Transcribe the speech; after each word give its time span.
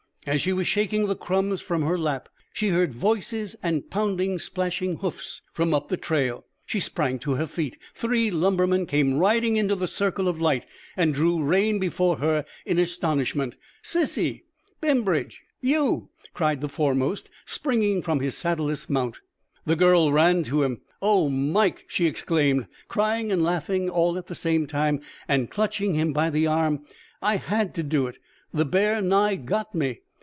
As 0.27 0.39
she 0.39 0.53
was 0.53 0.67
shaking 0.67 1.07
the 1.07 1.15
crumbs 1.15 1.61
from 1.61 1.81
her 1.81 1.97
lap, 1.97 2.29
she 2.53 2.67
heard 2.67 2.93
voices 2.93 3.55
and 3.63 3.89
pounding, 3.89 4.37
splashing 4.37 4.97
hoofs 4.97 5.41
from 5.51 5.73
up 5.73 5.87
the 5.89 5.97
trail. 5.97 6.45
She 6.63 6.79
sprang 6.79 7.17
to 7.17 7.31
her 7.37 7.47
feet. 7.47 7.75
Three 7.95 8.29
lumbermen 8.29 8.85
came 8.85 9.15
riding 9.15 9.55
into 9.55 9.73
the 9.75 9.87
circle 9.87 10.27
of 10.27 10.39
light, 10.39 10.63
and 10.95 11.11
drew 11.11 11.41
rein 11.41 11.79
before 11.79 12.17
her 12.17 12.45
in 12.67 12.77
astonishment. 12.77 13.55
"Sissy 13.81 14.43
Bembridge 14.79 15.41
you!" 15.59 16.09
cried 16.35 16.61
the 16.61 16.69
foremost, 16.69 17.31
springing 17.47 18.03
from 18.03 18.19
his 18.19 18.37
saddleless 18.37 18.87
mount. 18.87 19.21
The 19.65 19.75
girl 19.75 20.11
ran 20.13 20.43
to 20.43 20.61
him. 20.61 20.81
"Oh, 21.01 21.29
Mike," 21.29 21.85
she 21.87 22.05
exclaimed, 22.05 22.67
crying 22.87 23.31
and 23.31 23.43
laughing 23.43 23.89
all 23.89 24.15
at 24.19 24.27
the 24.27 24.35
same 24.35 24.67
time, 24.67 25.01
and 25.27 25.49
clutching 25.49 25.95
him 25.95 26.13
by 26.13 26.29
the 26.29 26.45
arm, 26.45 26.85
"I 27.23 27.37
had 27.37 27.73
to 27.73 27.81
do 27.81 28.05
it! 28.05 28.19
The 28.53 28.65
bear 28.65 29.01
nigh 29.01 29.35
got 29.37 29.73
me! 29.73 30.01